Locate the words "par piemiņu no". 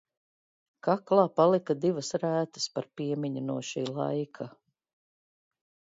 2.79-3.61